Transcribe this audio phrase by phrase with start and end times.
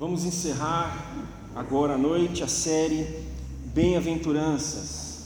[0.00, 1.14] Vamos encerrar
[1.54, 3.06] agora à noite a série
[3.74, 5.24] Bem-aventuranças.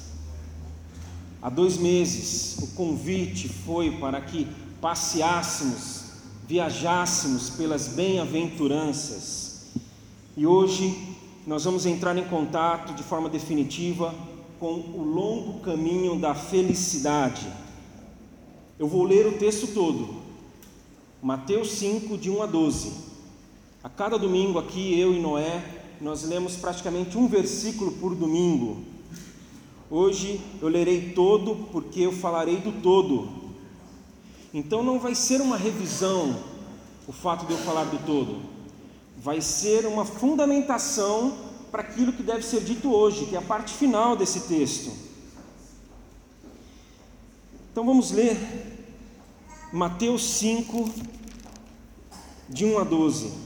[1.41, 4.49] Há dois meses o convite foi para que
[4.81, 6.07] passeássemos,
[6.49, 9.66] viajássemos pelas bem-aventuranças.
[10.37, 11.14] E hoje
[11.46, 14.12] nós vamos entrar em contato de forma definitiva
[14.59, 17.46] com o longo caminho da felicidade.
[18.77, 20.16] Eu vou ler o texto todo,
[21.22, 23.14] Mateus 5, de 1 a 12.
[23.85, 25.62] A cada domingo aqui, eu e Noé,
[26.01, 28.83] nós lemos praticamente um versículo por domingo.
[29.91, 33.29] Hoje eu lerei todo, porque eu falarei do todo.
[34.55, 36.34] Então não vai ser uma revisão
[37.07, 38.41] o fato de eu falar do todo,
[39.19, 41.37] vai ser uma fundamentação
[41.71, 44.91] para aquilo que deve ser dito hoje, que é a parte final desse texto.
[47.71, 48.38] Então vamos ler
[49.71, 50.88] Mateus 5,
[52.48, 53.44] de 1 a 12.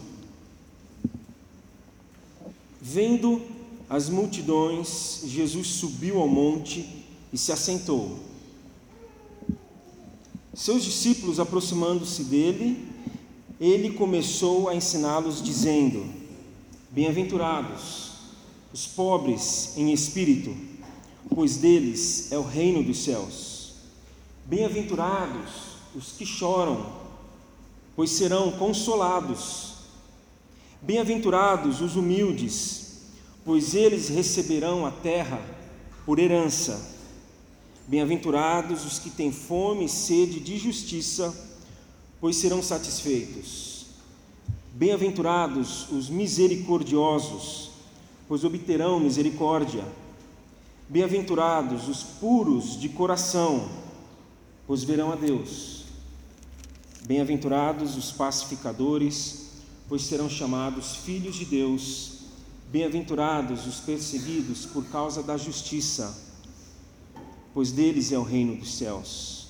[2.91, 3.42] Vendo
[3.86, 6.89] as multidões, Jesus subiu ao monte
[7.31, 8.19] e se assentou.
[10.55, 12.89] Seus discípulos, aproximando-se dele,
[13.61, 16.06] ele começou a ensiná-los, dizendo:
[16.91, 18.12] Bem-aventurados
[18.72, 20.56] os pobres em espírito,
[21.34, 23.75] pois deles é o reino dos céus.
[24.47, 25.50] Bem-aventurados
[25.94, 26.91] os que choram,
[27.94, 29.78] pois serão consolados.
[30.81, 33.01] Bem-aventurados os humildes,
[33.45, 35.41] pois eles receberão a terra
[36.07, 36.97] por herança.
[37.87, 41.34] Bem-aventurados os que têm fome e sede de justiça,
[42.21, 43.87] pois serão satisfeitos.
[44.73, 47.71] Bem-aventurados os misericordiosos,
[48.29, 49.84] pois obterão misericórdia.
[50.89, 53.69] Bem-aventurados os puros de coração,
[54.65, 55.84] pois verão a Deus.
[57.05, 59.47] Bem-aventurados os pacificadores,
[59.89, 62.19] pois serão chamados filhos de Deus.
[62.70, 66.14] Bem-aventurados os perseguidos por causa da justiça,
[67.54, 69.49] pois deles é o reino dos céus.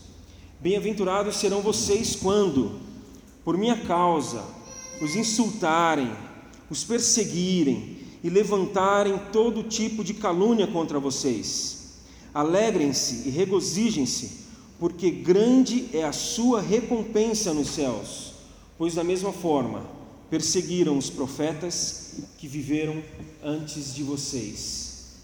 [0.61, 2.79] Bem-aventurados serão vocês quando,
[3.45, 4.45] por minha causa,
[5.03, 6.13] os insultarem,
[6.71, 12.01] os perseguirem, e levantarem todo tipo de calúnia contra vocês.
[12.35, 14.47] Alegrem-se e regozijem-se,
[14.79, 18.33] porque grande é a sua recompensa nos céus,
[18.77, 19.98] pois da mesma forma
[20.31, 23.03] perseguiram os profetas que viveram
[23.43, 25.15] antes de vocês.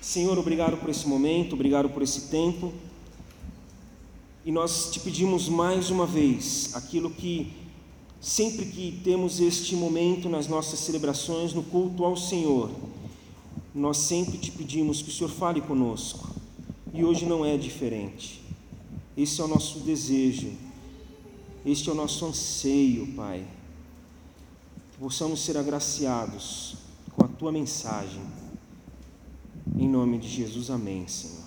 [0.00, 2.72] Senhor, obrigado por esse momento, obrigado por esse tempo.
[4.44, 7.62] E nós te pedimos mais uma vez aquilo que
[8.22, 12.70] Sempre que temos este momento nas nossas celebrações, no culto ao Senhor,
[13.74, 16.30] nós sempre te pedimos que o Senhor fale conosco.
[16.94, 18.40] E hoje não é diferente.
[19.16, 20.52] Esse é o nosso desejo,
[21.66, 23.44] este é o nosso anseio, Pai.
[25.02, 26.76] Possamos ser agraciados
[27.16, 28.22] com a tua mensagem.
[29.76, 31.42] Em nome de Jesus, amém, Senhor.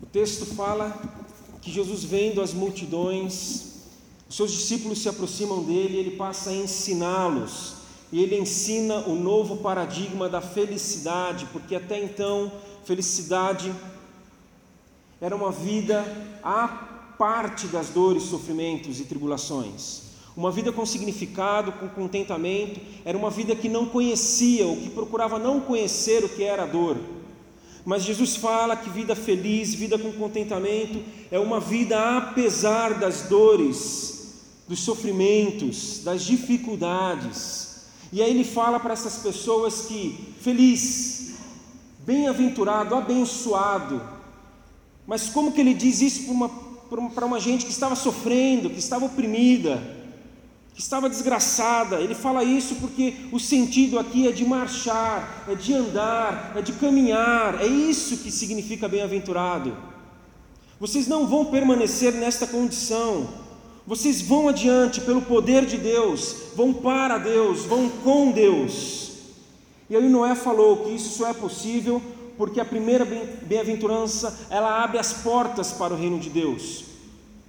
[0.00, 0.96] O texto fala
[1.60, 3.88] que Jesus vendo as multidões,
[4.28, 7.74] os seus discípulos se aproximam dele, ele passa a ensiná-los,
[8.12, 12.52] e ele ensina o novo paradigma da felicidade, porque até então,
[12.84, 13.74] felicidade
[15.20, 16.04] era uma vida
[16.40, 20.02] à parte das dores, sofrimentos e tribulações.
[20.36, 25.36] Uma vida com significado, com contentamento, era uma vida que não conhecia, ou que procurava
[25.36, 26.96] não conhecer o que era a dor.
[27.84, 34.44] Mas Jesus fala que vida feliz, vida com contentamento, é uma vida apesar das dores,
[34.68, 37.86] dos sofrimentos, das dificuldades.
[38.12, 41.34] E aí ele fala para essas pessoas que feliz,
[42.06, 44.00] bem-aventurado, abençoado.
[45.06, 48.78] Mas como que ele diz isso para uma, para uma gente que estava sofrendo, que
[48.78, 49.98] estava oprimida?
[50.78, 51.96] que estava desgraçada.
[51.96, 56.72] Ele fala isso porque o sentido aqui é de marchar, é de andar, é de
[56.72, 57.60] caminhar.
[57.60, 59.76] É isso que significa bem-aventurado.
[60.78, 63.28] Vocês não vão permanecer nesta condição.
[63.84, 69.10] Vocês vão adiante pelo poder de Deus, vão para Deus, vão com Deus.
[69.90, 72.00] E aí Noé falou que isso só é possível
[72.36, 73.04] porque a primeira
[73.42, 76.87] bem-aventurança, ela abre as portas para o reino de Deus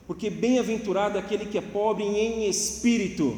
[0.09, 3.37] porque bem-aventurado é aquele que é pobre em espírito.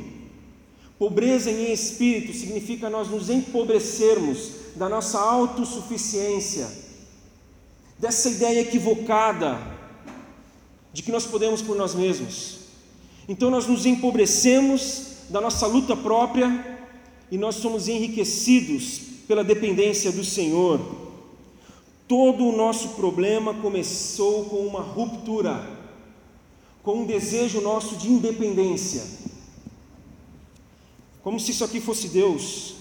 [0.97, 6.71] Pobreza em espírito significa nós nos empobrecermos da nossa autossuficiência,
[7.99, 9.59] dessa ideia equivocada
[10.93, 12.59] de que nós podemos por nós mesmos.
[13.27, 16.79] Então nós nos empobrecemos da nossa luta própria
[17.29, 20.79] e nós somos enriquecidos pela dependência do Senhor.
[22.07, 25.80] Todo o nosso problema começou com uma ruptura
[26.83, 29.03] com um desejo nosso de independência,
[31.21, 32.75] como se isso aqui fosse Deus,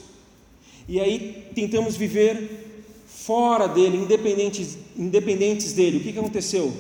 [0.89, 2.71] e aí tentamos viver
[3.07, 5.99] fora dele, independentes, independentes dele.
[5.99, 6.73] O que, que aconteceu?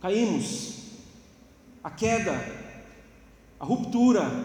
[0.00, 0.74] Caímos,
[1.82, 2.32] a queda,
[3.58, 4.44] a ruptura,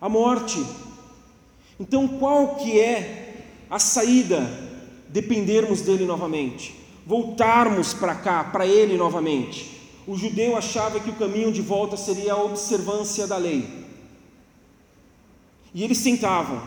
[0.00, 0.64] a morte.
[1.78, 4.64] Então, qual que é a saída?
[5.08, 6.74] Dependermos dele novamente,
[7.06, 9.75] voltarmos para cá, para ele novamente.
[10.06, 13.86] O judeu achava que o caminho de volta seria a observância da lei.
[15.74, 16.62] E eles tentavam,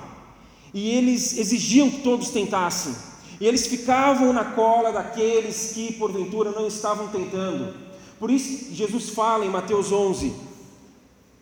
[0.74, 2.94] e eles exigiam que todos tentassem,
[3.40, 7.74] e eles ficavam na cola daqueles que porventura não estavam tentando.
[8.20, 10.34] Por isso, Jesus fala em Mateus 11: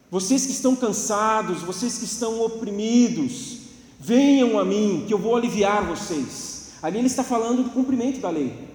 [0.09, 3.57] vocês que estão cansados, vocês que estão oprimidos,
[3.99, 6.69] venham a mim, que eu vou aliviar vocês.
[6.81, 8.66] Ali ele está falando do cumprimento da lei.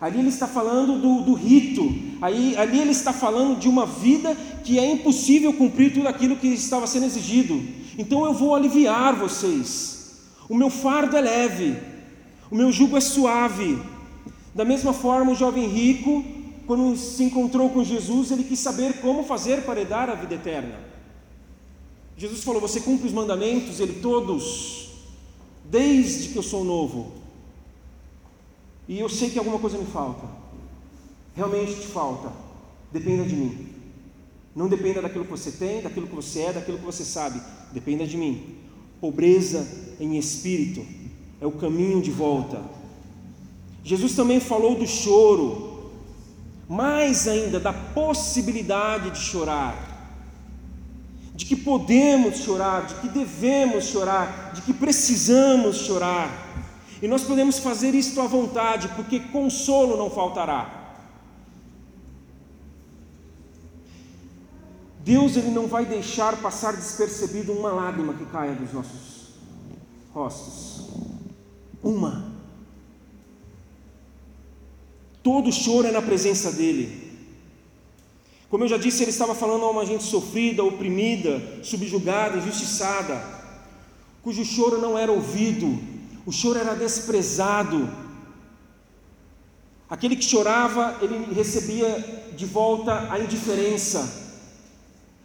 [0.00, 1.92] Ali ele está falando do, do rito.
[2.20, 6.48] Aí, ali ele está falando de uma vida que é impossível cumprir tudo aquilo que
[6.48, 7.60] estava sendo exigido.
[7.96, 10.20] Então eu vou aliviar vocês.
[10.48, 11.76] O meu fardo é leve.
[12.50, 13.78] O meu jugo é suave.
[14.54, 16.24] Da mesma forma, o jovem rico
[16.68, 20.78] quando se encontrou com Jesus, ele quis saber como fazer para herdar a vida eterna.
[22.14, 23.80] Jesus falou: Você cumpre os mandamentos?
[23.80, 24.90] Ele, todos,
[25.64, 27.12] desde que eu sou novo.
[28.88, 30.26] E eu sei que alguma coisa me falta.
[31.36, 32.32] Realmente te falta.
[32.90, 33.68] Dependa de mim.
[34.56, 37.40] Não dependa daquilo que você tem, daquilo que você é, daquilo que você sabe.
[37.70, 38.56] Dependa de mim.
[39.00, 39.64] Pobreza
[40.00, 40.84] em espírito
[41.40, 42.62] é o caminho de volta.
[43.84, 45.68] Jesus também falou do choro
[46.68, 49.74] mais ainda da possibilidade de chorar,
[51.34, 56.47] de que podemos chorar, de que devemos chorar, de que precisamos chorar.
[57.00, 60.78] E nós podemos fazer isto à vontade, porque consolo não faltará.
[65.04, 69.28] Deus ele não vai deixar passar despercebido uma lágrima que caia dos nossos
[70.12, 70.86] rostos.
[71.82, 72.32] Uma.
[75.22, 77.08] Todo choro é na presença dele.
[78.50, 83.22] Como eu já disse, ele estava falando a uma gente sofrida, oprimida, subjugada, injustiçada,
[84.22, 85.78] cujo choro não era ouvido,
[86.28, 87.88] o choro era desprezado.
[89.88, 91.88] Aquele que chorava, ele recebia
[92.36, 94.00] de volta a indiferença.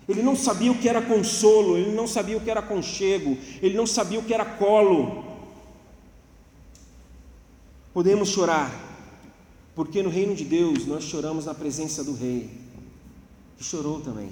[0.08, 3.76] Ele não sabia o que era consolo, ele não sabia o que era conchego, ele
[3.76, 5.26] não sabia o que era colo.
[7.94, 8.72] Podemos chorar,
[9.76, 12.50] porque no reino de Deus nós choramos na presença do Rei,
[13.58, 14.32] que chorou também.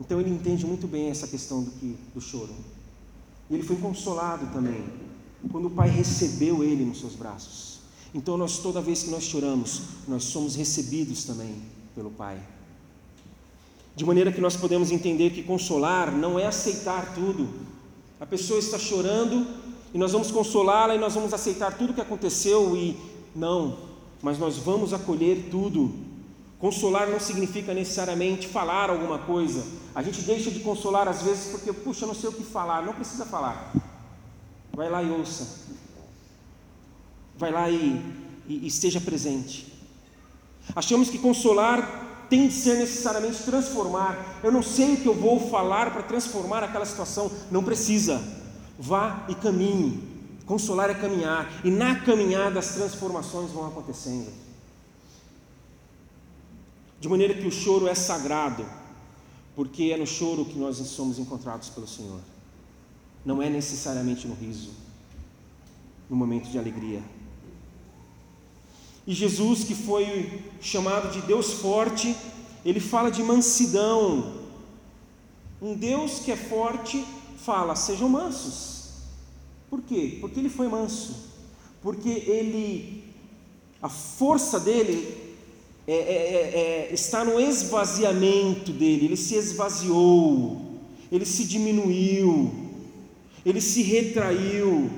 [0.00, 2.54] Então ele entende muito bem essa questão do, que, do choro.
[3.50, 4.84] E ele foi consolado também,
[5.50, 7.80] quando o Pai recebeu ele nos seus braços.
[8.14, 11.54] Então nós, toda vez que nós choramos, nós somos recebidos também
[11.94, 12.38] pelo Pai.
[13.94, 17.48] De maneira que nós podemos entender que consolar não é aceitar tudo.
[18.20, 19.46] A pessoa está chorando
[19.92, 22.96] e nós vamos consolá-la e nós vamos aceitar tudo o que aconteceu e
[23.34, 23.78] não,
[24.22, 25.92] mas nós vamos acolher tudo.
[26.58, 29.64] Consolar não significa necessariamente falar alguma coisa.
[29.94, 32.82] A gente deixa de consolar às vezes porque, puxa, não sei o que falar.
[32.82, 33.72] Não precisa falar.
[34.72, 35.66] Vai lá e ouça.
[37.36, 38.02] Vai lá e,
[38.48, 39.72] e, e esteja presente.
[40.74, 44.40] Achamos que consolar tem de ser necessariamente transformar.
[44.42, 47.30] Eu não sei o que eu vou falar para transformar aquela situação.
[47.50, 48.20] Não precisa.
[48.78, 50.08] Vá e caminhe.
[50.44, 54.47] Consolar é caminhar, e na caminhada as transformações vão acontecendo.
[57.00, 58.66] De maneira que o choro é sagrado,
[59.54, 62.20] porque é no choro que nós somos encontrados pelo Senhor.
[63.24, 64.70] Não é necessariamente no riso,
[66.08, 67.02] no momento de alegria.
[69.06, 72.16] E Jesus, que foi chamado de Deus forte,
[72.64, 74.34] ele fala de mansidão.
[75.62, 77.04] Um Deus que é forte
[77.38, 78.90] fala: sejam mansos.
[79.70, 80.18] Por quê?
[80.20, 81.28] Porque ele foi manso.
[81.80, 83.04] Porque ele,
[83.80, 85.27] a força dele
[85.88, 89.06] é, é, é, é, está no esvaziamento dele.
[89.06, 90.60] Ele se esvaziou,
[91.10, 92.52] ele se diminuiu,
[93.42, 94.90] ele se retraiu,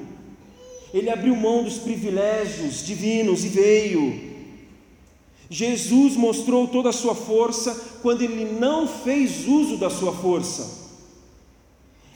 [0.92, 4.30] ele abriu mão dos privilégios divinos e veio.
[5.48, 10.80] Jesus mostrou toda a sua força quando ele não fez uso da sua força.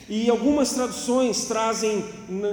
[0.08, 2.04] E algumas traduções trazem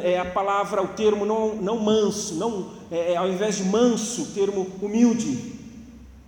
[0.04, 4.22] é, a palavra, o termo não, não manso, não, é, é, ao invés de manso,
[4.22, 5.61] o termo humilde.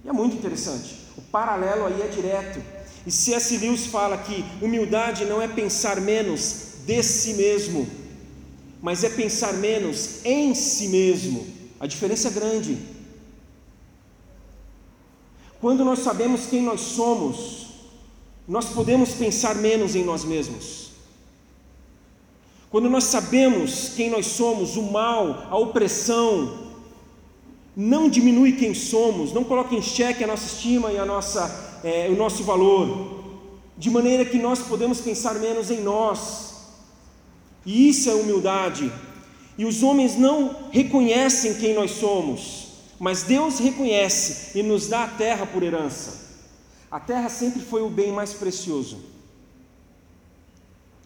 [0.04, 0.96] E é muito interessante.
[1.18, 2.62] O paralelo aí é direto.
[3.06, 3.58] E C.S.
[3.58, 7.88] Lewis fala que humildade não é pensar menos de si mesmo,
[8.82, 11.48] mas é pensar menos em si mesmo.
[11.80, 12.94] A diferença é grande.
[15.64, 17.68] quando nós sabemos quem nós somos,
[18.46, 20.92] nós podemos pensar menos em nós mesmos.
[22.70, 26.63] Quando nós sabemos quem nós somos, o mal, a opressão,
[27.76, 32.08] não diminui quem somos, não coloca em xeque a nossa estima e a nossa, é,
[32.10, 33.24] o nosso valor,
[33.78, 36.54] de maneira que nós podemos pensar menos em nós.
[37.66, 38.92] E isso é humildade.
[39.58, 42.68] E os homens não reconhecem quem nós somos,
[43.00, 46.24] mas Deus reconhece e nos dá a terra por herança.
[46.90, 49.00] A terra sempre foi o bem mais precioso.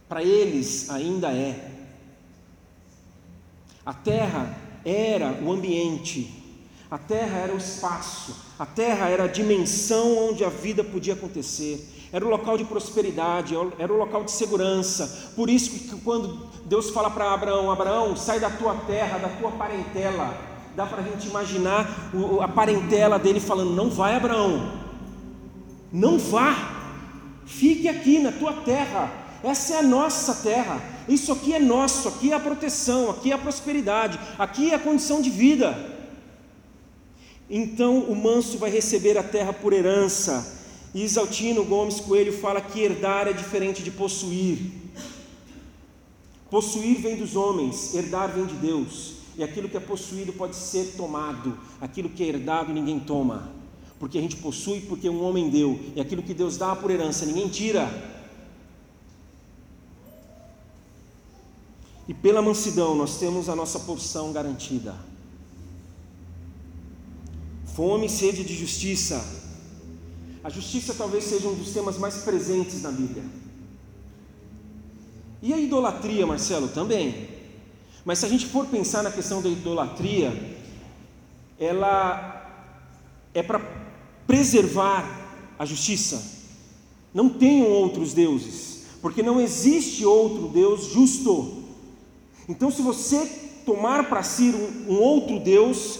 [0.08, 1.72] Para eles ainda é.
[3.86, 6.37] A terra era o ambiente,
[6.90, 11.94] a terra era o espaço, a terra era a dimensão onde a vida podia acontecer.
[12.14, 15.34] Era o local de prosperidade, era o local de segurança.
[15.36, 19.52] Por isso que quando Deus fala para Abraão, Abraão, sai da tua terra, da tua
[19.52, 20.34] parentela,
[20.74, 22.10] dá para a gente imaginar
[22.42, 24.72] a parentela dele falando: não vai, Abraão,
[25.92, 26.56] não vá,
[27.46, 29.12] fique aqui na tua terra,
[29.44, 33.36] essa é a nossa terra, isso aqui é nosso, aqui é a proteção, aqui é
[33.36, 35.97] a prosperidade, aqui é a condição de vida.
[37.50, 40.56] Então o manso vai receber a terra por herança,
[40.94, 44.72] e Isaltino Gomes Coelho fala que herdar é diferente de possuir.
[46.50, 49.16] Possuir vem dos homens, herdar vem de Deus.
[49.38, 53.52] E aquilo que é possuído pode ser tomado, aquilo que é herdado ninguém toma.
[54.00, 57.26] Porque a gente possui porque um homem deu, e aquilo que Deus dá por herança
[57.26, 57.88] ninguém tira.
[62.08, 64.96] E pela mansidão nós temos a nossa porção garantida.
[67.78, 69.24] Fome e sede de justiça
[70.48, 73.22] a justiça talvez seja um dos temas mais presentes na Bíblia.
[75.42, 77.28] E a idolatria, Marcelo, também.
[78.06, 80.32] Mas se a gente for pensar na questão da idolatria,
[81.60, 82.50] ela
[83.34, 83.60] é para
[84.26, 85.04] preservar
[85.60, 86.24] a justiça.
[87.14, 91.62] Não tenham outros deuses, porque não existe outro Deus justo.
[92.48, 93.26] Então, se você
[93.66, 94.54] tomar para si
[94.88, 96.00] um, um outro Deus,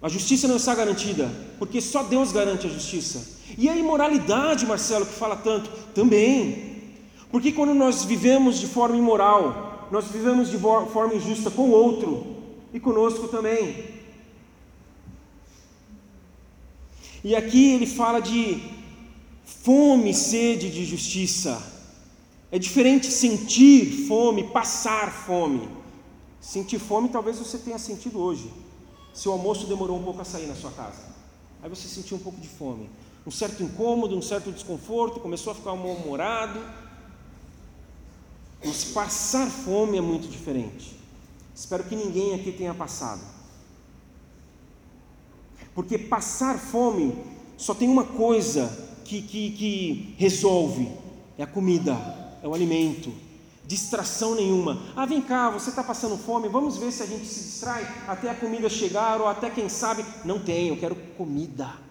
[0.00, 3.38] a justiça não está garantida, porque só Deus garante a justiça.
[3.56, 6.92] E a imoralidade, Marcelo, que fala tanto, também.
[7.30, 12.36] Porque quando nós vivemos de forma imoral, nós vivemos de forma injusta com o outro
[12.72, 13.98] e conosco também.
[17.24, 18.62] E aqui ele fala de
[19.44, 21.60] fome, sede de justiça.
[22.52, 25.68] É diferente sentir fome, passar fome.
[26.40, 28.48] Sentir fome talvez você tenha sentido hoje.
[29.18, 31.02] Se o almoço demorou um pouco a sair na sua casa.
[31.60, 32.88] Aí você sentiu um pouco de fome
[33.26, 36.60] um certo incômodo, um certo desconforto, começou a ficar mal-humorado.
[38.64, 40.96] Mas passar fome é muito diferente.
[41.54, 43.20] Espero que ninguém aqui tenha passado.
[45.74, 47.22] Porque passar fome
[47.58, 48.70] só tem uma coisa
[49.04, 50.90] que, que, que resolve:
[51.36, 51.92] é a comida,
[52.42, 53.12] é o alimento.
[53.68, 54.82] Distração nenhuma.
[54.96, 58.28] Ah, vem cá, você está passando fome, vamos ver se a gente se distrai até
[58.28, 60.04] a comida chegar, ou até quem sabe.
[60.24, 61.86] Não tem, eu quero comida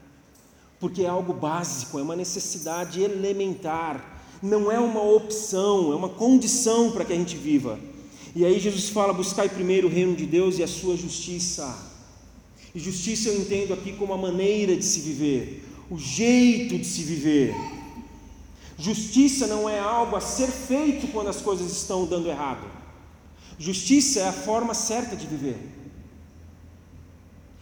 [0.79, 6.91] porque é algo básico, é uma necessidade elementar, não é uma opção, é uma condição
[6.91, 7.79] para que a gente viva.
[8.36, 11.86] E aí Jesus fala: buscai primeiro o reino de Deus e a sua justiça.
[12.75, 17.01] E justiça eu entendo aqui como a maneira de se viver, o jeito de se
[17.01, 17.55] viver.
[18.77, 22.65] Justiça não é algo a ser feito quando as coisas estão dando errado.
[23.57, 25.57] Justiça é a forma certa de viver.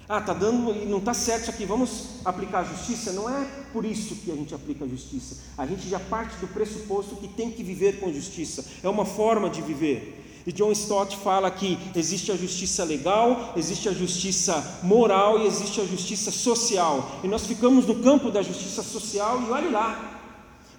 [0.07, 3.12] Ah, tá dando e não está certo isso aqui, vamos aplicar a justiça?
[3.12, 3.43] Não é
[3.74, 5.38] por isso que a gente aplica a justiça.
[5.57, 8.63] A gente já parte do pressuposto que tem que viver com justiça.
[8.84, 10.22] É uma forma de viver.
[10.45, 15.81] E John Stott fala que existe a justiça legal, existe a justiça moral e existe
[15.81, 17.19] a justiça social.
[17.24, 20.14] E nós ficamos no campo da justiça social e olhe lá.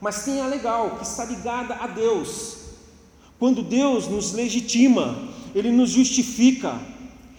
[0.07, 2.59] Mas tem a legal, que está ligada a Deus.
[3.41, 5.19] Quando Deus nos legitima,
[5.53, 6.81] Ele nos justifica,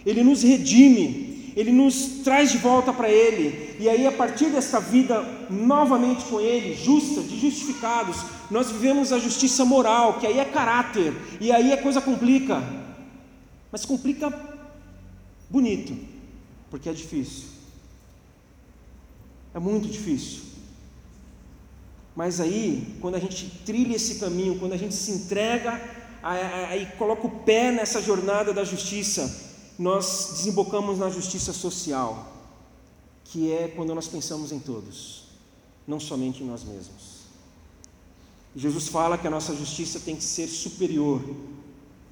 [0.05, 4.81] Ele nos redime, ele nos traz de volta para Ele, e aí a partir desta
[4.81, 8.17] vida novamente com Ele, justa, de justificados,
[8.51, 12.61] nós vivemos a justiça moral, que aí é caráter, e aí a coisa complica,
[13.71, 14.29] mas complica
[15.49, 15.97] bonito,
[16.69, 17.45] porque é difícil,
[19.53, 20.56] é muito difícil.
[22.17, 25.79] Mas aí, quando a gente trilha esse caminho, quando a gente se entrega,
[26.23, 32.35] aí coloca o pé nessa jornada da justiça, nós desembocamos na justiça social,
[33.23, 35.25] que é quando nós pensamos em todos,
[35.85, 37.27] não somente em nós mesmos.
[38.55, 41.21] Jesus fala que a nossa justiça tem que ser superior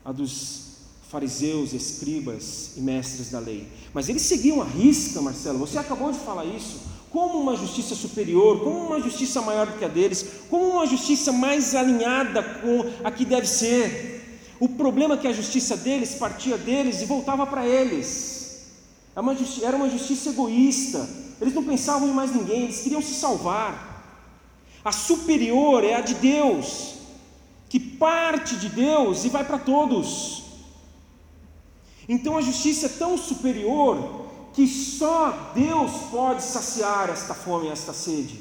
[0.05, 0.65] à dos
[1.09, 3.67] fariseus, escribas e mestres da lei.
[3.91, 5.57] Mas eles seguiam a risca, Marcelo.
[5.57, 9.85] Você acabou de falar isso como uma justiça superior, como uma justiça maior do que
[9.85, 14.49] a deles, como uma justiça mais alinhada com a que deve ser.
[14.59, 18.65] O problema é que a justiça deles partia deles e voltava para eles.
[19.13, 21.07] Era uma, justiça, era uma justiça egoísta.
[21.39, 24.03] Eles não pensavam em mais ninguém, eles queriam se salvar.
[24.83, 26.95] A superior é a de Deus,
[27.69, 30.43] que parte de Deus e vai para todos.
[32.09, 34.24] Então a justiça é tão superior
[34.55, 38.39] que só Deus pode saciar esta fome, esta sede.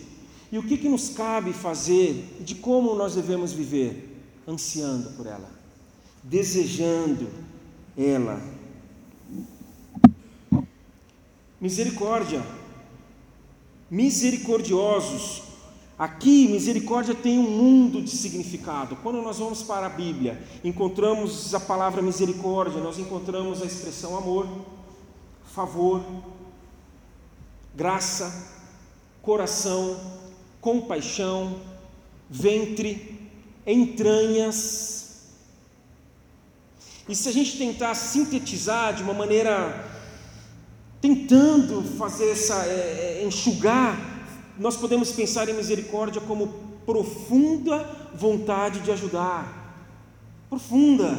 [0.52, 4.22] E o que, que nos cabe fazer, de como nós devemos viver?
[4.46, 5.50] Ansiando por ela,
[6.22, 7.28] desejando
[7.98, 8.40] ela.
[11.60, 12.46] Misericórdia,
[13.90, 15.42] misericordiosos.
[15.98, 18.96] Aqui, misericórdia tem um mundo de significado.
[18.96, 24.46] Quando nós vamos para a Bíblia, encontramos a palavra misericórdia, nós encontramos a expressão amor
[25.54, 26.02] favor,
[27.76, 28.50] graça,
[29.22, 30.00] coração,
[30.60, 31.60] compaixão,
[32.28, 33.30] ventre,
[33.64, 35.28] entranhas.
[37.08, 39.88] E se a gente tentar sintetizar de uma maneira,
[41.00, 43.96] tentando fazer essa, é, é, enxugar,
[44.58, 46.48] nós podemos pensar em misericórdia como
[46.84, 49.86] profunda vontade de ajudar.
[50.50, 51.16] Profunda,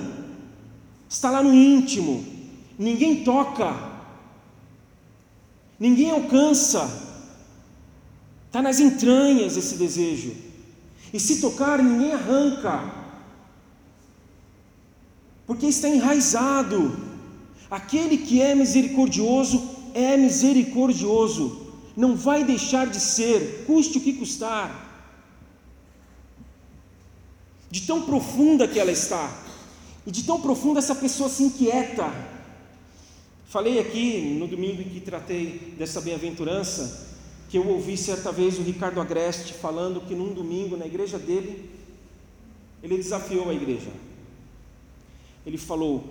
[1.07, 2.25] está lá no íntimo,
[2.77, 3.94] ninguém toca,
[5.79, 6.89] Ninguém alcança.
[8.47, 10.33] Está nas entranhas esse desejo.
[11.13, 12.93] E se tocar, ninguém arranca.
[15.45, 16.97] Porque está enraizado.
[17.69, 19.61] Aquele que é misericordioso
[19.93, 21.73] é misericordioso.
[21.95, 24.83] Não vai deixar de ser, custe o que custar.
[27.69, 29.29] De tão profunda que ela está.
[30.05, 32.34] E de tão profunda essa pessoa se inquieta
[33.45, 37.15] Falei aqui no domingo em que tratei dessa bem-aventurança,
[37.47, 41.69] que eu ouvi certa vez o Ricardo Agreste falando que num domingo na igreja dele,
[42.81, 43.91] ele desafiou a igreja.
[45.45, 46.03] Ele falou: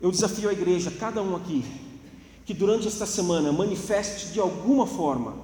[0.00, 1.64] Eu desafio a igreja, cada um aqui,
[2.44, 5.36] que durante esta semana manifeste de alguma forma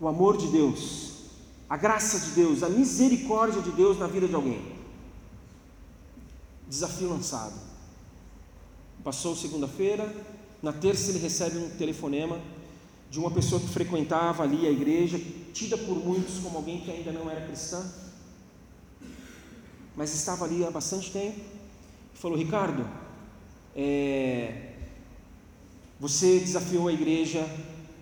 [0.00, 1.12] o amor de Deus,
[1.70, 4.60] a graça de Deus, a misericórdia de Deus na vida de alguém.
[6.68, 7.54] Desafio lançado.
[9.04, 10.12] Passou segunda-feira,
[10.62, 12.38] na terça ele recebe um telefonema
[13.10, 15.20] de uma pessoa que frequentava ali a igreja,
[15.52, 17.84] tida por muitos como alguém que ainda não era cristã,
[19.96, 21.40] mas estava ali há bastante tempo.
[22.14, 22.88] Falou: Ricardo,
[23.74, 24.72] é,
[25.98, 27.44] você desafiou a igreja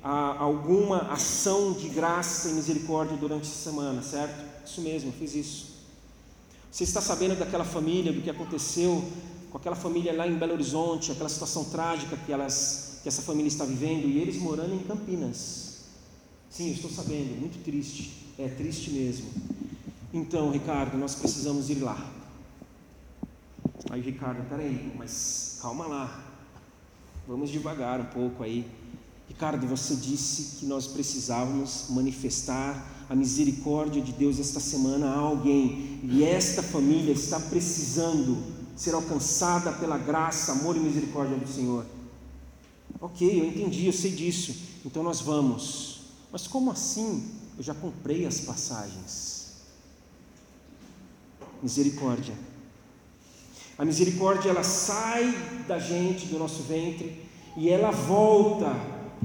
[0.03, 4.39] a alguma ação de graça e misericórdia durante essa semana, certo?
[4.65, 5.71] Isso mesmo, fiz isso.
[6.71, 9.05] Você está sabendo daquela família, do que aconteceu
[9.51, 13.49] com aquela família lá em Belo Horizonte, aquela situação trágica que, elas, que essa família
[13.49, 15.81] está vivendo, e eles morando em Campinas.
[16.49, 19.29] Sim, eu estou sabendo, muito triste, é triste mesmo.
[20.13, 22.13] Então, Ricardo, nós precisamos ir lá.
[23.91, 26.25] Aí, Ricardo, peraí, mas calma lá,
[27.27, 28.67] vamos devagar um pouco aí.
[29.29, 36.01] Ricardo, você disse que nós precisávamos manifestar a misericórdia de Deus esta semana a alguém,
[36.05, 41.85] e esta família está precisando ser alcançada pela graça, amor e misericórdia do Senhor.
[43.01, 44.55] Ok, eu entendi, eu sei disso,
[44.85, 46.01] então nós vamos.
[46.33, 47.31] Mas como assim?
[47.57, 49.53] Eu já comprei as passagens.
[51.63, 52.35] Misericórdia.
[53.77, 55.35] A misericórdia ela sai
[55.67, 57.25] da gente, do nosso ventre,
[57.57, 58.75] e ela volta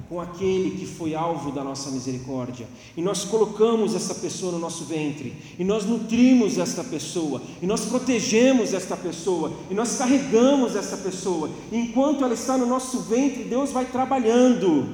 [0.07, 2.67] com aquele que foi alvo da nossa misericórdia.
[2.95, 7.85] E nós colocamos essa pessoa no nosso ventre, e nós nutrimos esta pessoa, e nós
[7.85, 11.49] protegemos esta pessoa, e nós carregamos esta pessoa.
[11.71, 14.87] E enquanto ela está no nosso ventre, Deus vai trabalhando.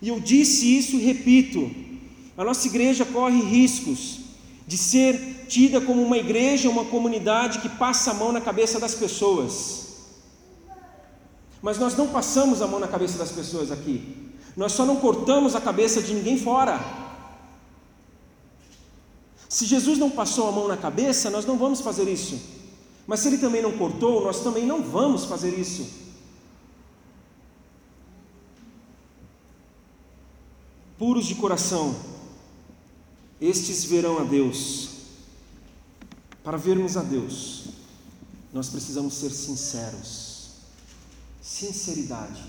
[0.00, 1.70] E eu disse isso e repito:
[2.36, 4.20] a nossa igreja corre riscos
[4.66, 8.94] de ser tida como uma igreja, uma comunidade que passa a mão na cabeça das
[8.94, 9.87] pessoas.
[11.60, 14.28] Mas nós não passamos a mão na cabeça das pessoas aqui.
[14.56, 16.80] Nós só não cortamos a cabeça de ninguém fora.
[19.48, 22.40] Se Jesus não passou a mão na cabeça, nós não vamos fazer isso.
[23.06, 25.88] Mas se ele também não cortou, nós também não vamos fazer isso.
[30.98, 31.94] Puros de coração,
[33.40, 34.90] estes verão a Deus.
[36.44, 37.66] Para vermos a Deus,
[38.52, 40.27] nós precisamos ser sinceros
[41.48, 42.42] sinceridade.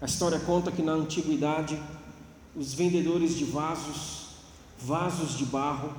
[0.00, 1.78] A história conta que na antiguidade,
[2.54, 4.28] os vendedores de vasos,
[4.78, 5.92] vasos de barro,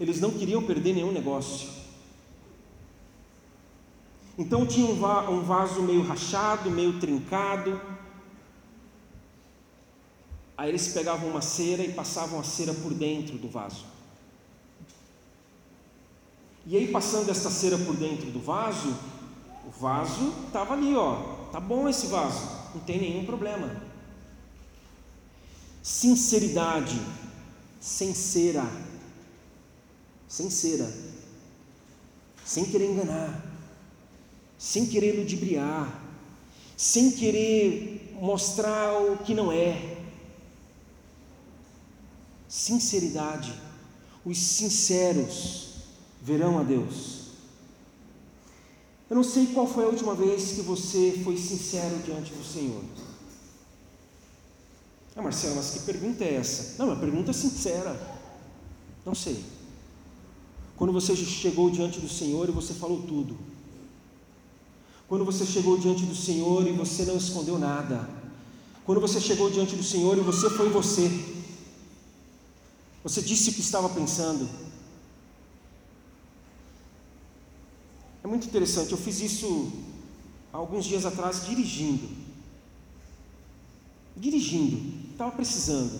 [0.00, 1.68] eles não queriam perder nenhum negócio.
[4.36, 7.80] Então tinha um vaso meio rachado, meio trincado,
[10.58, 13.86] Aí eles pegavam uma cera e passavam a cera por dentro do vaso.
[16.66, 18.94] E aí, passando esta cera por dentro do vaso,
[19.70, 21.14] o vaso estava ali, ó.
[21.52, 23.82] Tá bom esse vaso, não tem nenhum problema.
[25.80, 27.00] Sinceridade,
[27.80, 28.68] sem cera,
[30.28, 30.92] sem cera,
[32.44, 33.44] sem querer enganar,
[34.58, 36.02] sem querer ludibriar,
[36.76, 39.98] sem querer mostrar o que não é.
[42.48, 43.54] Sinceridade,
[44.24, 45.68] os sinceros
[46.20, 47.19] verão a Deus.
[49.10, 52.84] Eu não sei qual foi a última vez que você foi sincero diante do Senhor.
[55.16, 56.76] Ah, Marcelo, mas que pergunta é essa?
[56.78, 58.00] Não, uma pergunta sincera.
[59.04, 59.44] Não sei.
[60.76, 63.36] Quando você chegou diante do Senhor e você falou tudo.
[65.08, 68.08] Quando você chegou diante do Senhor e você não escondeu nada.
[68.86, 71.10] Quando você chegou diante do Senhor e você foi você.
[73.02, 74.48] Você disse o que estava pensando.
[78.22, 79.72] É muito interessante, eu fiz isso
[80.52, 82.08] alguns dias atrás dirigindo.
[84.16, 85.98] Dirigindo, estava precisando,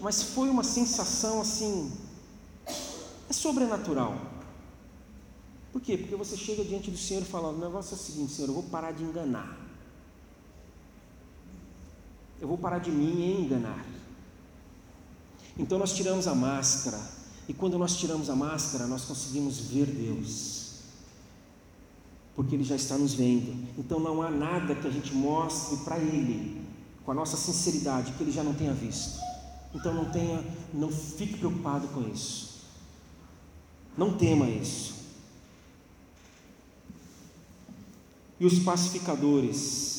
[0.00, 1.92] mas foi uma sensação assim,
[3.28, 4.16] é sobrenatural.
[5.72, 5.98] Por quê?
[5.98, 8.54] Porque você chega diante do Senhor e fala: o negócio é o seguinte, Senhor, eu
[8.54, 9.58] vou parar de enganar.
[12.40, 13.84] Eu vou parar de me enganar.
[15.58, 16.98] Então nós tiramos a máscara,
[17.46, 20.65] e quando nós tiramos a máscara, nós conseguimos ver Deus
[22.36, 23.56] porque Ele já está nos vendo.
[23.78, 26.62] Então não há nada que a gente mostre para Ele,
[27.04, 29.18] com a nossa sinceridade, que Ele já não tenha visto.
[29.74, 32.60] Então não tenha, não fique preocupado com isso.
[33.96, 34.94] Não tema isso.
[38.38, 39.94] E os pacificadores.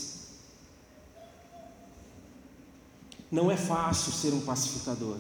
[3.32, 5.18] Não é fácil ser um pacificador.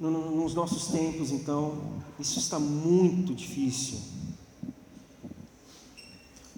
[0.00, 3.98] Nos nossos tempos, então, isso está muito difícil.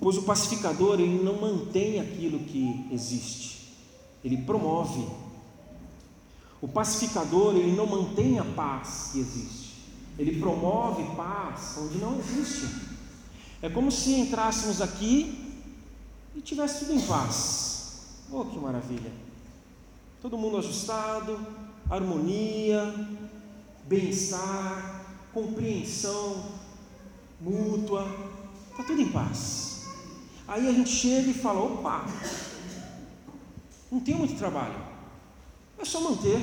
[0.00, 3.74] Pois o pacificador, ele não mantém aquilo que existe,
[4.24, 5.06] ele promove.
[6.60, 9.74] O pacificador, ele não mantém a paz que existe,
[10.18, 12.68] ele promove paz onde não existe.
[13.60, 15.60] É como se entrássemos aqui
[16.34, 18.02] e tivesse tudo em paz.
[18.30, 19.10] Oh, que maravilha!
[20.22, 21.38] Todo mundo ajustado,
[21.90, 22.94] harmonia,
[23.84, 26.44] bem-estar, compreensão
[27.40, 28.06] mútua,
[28.70, 29.77] está tudo em paz.
[30.48, 32.06] Aí a gente chega e fala: opa,
[33.92, 34.80] não tem muito trabalho,
[35.78, 36.40] é só manter.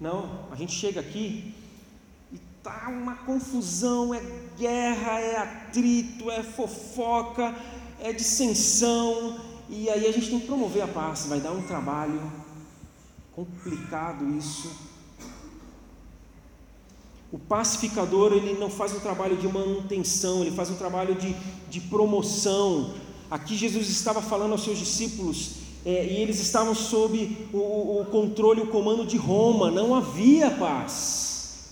[0.00, 1.54] Não, a gente chega aqui
[2.32, 4.22] e tá uma confusão, é
[4.56, 7.54] guerra, é atrito, é fofoca,
[8.00, 9.38] é dissensão,
[9.68, 12.32] e aí a gente tem que promover a paz, vai dar um trabalho
[13.34, 14.87] complicado isso.
[17.30, 21.36] O pacificador ele não faz um trabalho de manutenção, ele faz um trabalho de,
[21.68, 22.94] de promoção.
[23.30, 25.50] Aqui Jesus estava falando aos seus discípulos
[25.84, 29.70] é, e eles estavam sob o, o controle, o comando de Roma.
[29.70, 31.68] Não havia paz,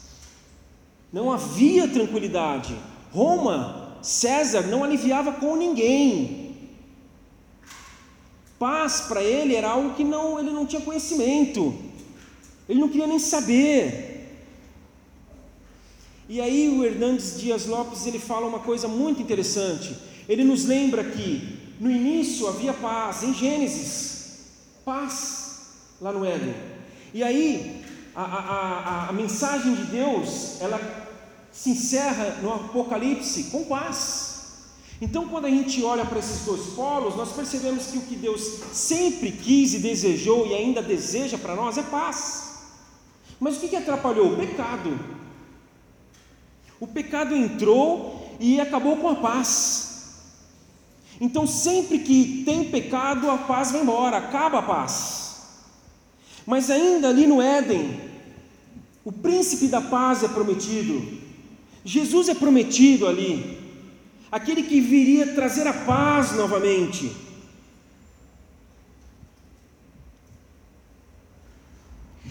[1.11, 2.77] não havia tranquilidade.
[3.11, 6.55] Roma, César, não aliviava com ninguém.
[8.59, 11.75] Paz para ele era algo que não, ele não tinha conhecimento,
[12.69, 14.16] ele não queria nem saber.
[16.29, 19.97] E aí o Hernandes Dias Lopes ele fala uma coisa muito interessante.
[20.29, 24.41] Ele nos lembra que no início havia paz, em Gênesis,
[24.85, 25.61] paz
[26.01, 26.55] lá no Éden.
[27.15, 27.83] E aí
[28.15, 30.81] a, a, a, a mensagem de Deus ela
[31.53, 34.35] se encerra no Apocalipse com paz.
[35.01, 38.41] Então, quando a gente olha para esses dois polos, nós percebemos que o que Deus
[38.73, 42.61] sempre quis e desejou e ainda deseja para nós é paz.
[43.39, 44.33] Mas o que, que atrapalhou?
[44.33, 44.99] O pecado.
[46.79, 49.87] O pecado entrou e acabou com a paz.
[51.21, 55.37] Então, sempre que tem pecado, a paz vai embora, acaba a paz.
[56.47, 57.99] Mas ainda ali no Éden,
[59.05, 61.19] o príncipe da paz é prometido.
[61.85, 63.59] Jesus é prometido ali.
[64.31, 67.11] Aquele que viria trazer a paz novamente.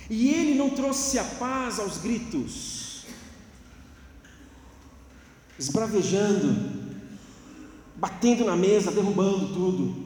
[0.08, 2.74] E ele não trouxe a paz aos gritos
[5.58, 6.48] esbravejando,
[7.96, 10.06] batendo na mesa, derrubando tudo.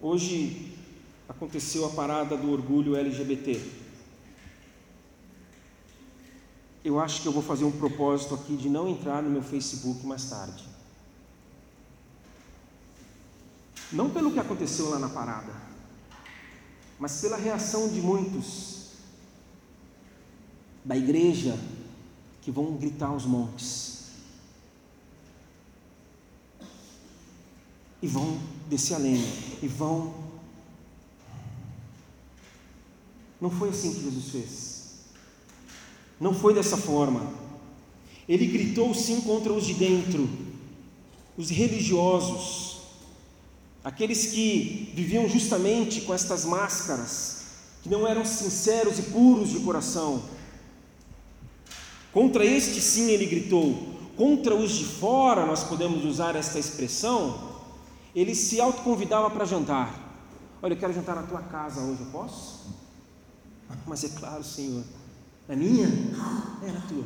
[0.00, 0.76] Hoje
[1.28, 3.60] aconteceu a parada do orgulho LGBT.
[6.84, 10.06] Eu acho que eu vou fazer um propósito aqui de não entrar no meu Facebook
[10.06, 10.64] mais tarde.
[13.92, 15.52] Não pelo que aconteceu lá na parada,
[16.98, 18.92] mas pela reação de muitos
[20.84, 21.58] da igreja
[22.48, 24.04] que vão gritar aos montes
[28.00, 29.30] e vão descer a lenha
[29.62, 30.14] e vão.
[33.38, 34.94] Não foi assim que Jesus fez.
[36.18, 37.30] Não foi dessa forma.
[38.26, 40.26] Ele gritou sim contra os de dentro,
[41.36, 42.78] os religiosos,
[43.84, 47.42] aqueles que viviam justamente com estas máscaras,
[47.82, 50.37] que não eram sinceros e puros de coração.
[52.18, 53.78] Contra este sim ele gritou.
[54.16, 57.38] Contra os de fora, nós podemos usar esta expressão,
[58.12, 60.26] ele se autoconvidava para jantar.
[60.60, 62.74] Olha, eu quero jantar na tua casa hoje, eu posso?
[63.86, 64.82] Mas é claro, Senhor.
[65.46, 65.86] Na minha?
[66.66, 67.04] É na tua.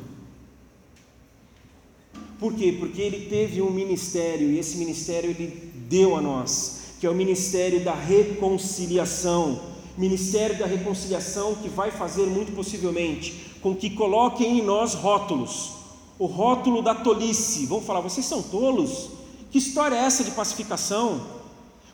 [2.39, 2.75] Por quê?
[2.79, 7.13] Porque ele teve um ministério e esse ministério ele deu a nós, que é o
[7.13, 9.61] ministério da reconciliação.
[9.95, 15.71] Ministério da reconciliação que vai fazer muito possivelmente com que coloquem em nós rótulos.
[16.19, 17.65] O rótulo da tolice.
[17.65, 19.09] Vão falar, vocês são tolos?
[19.49, 21.25] Que história é essa de pacificação?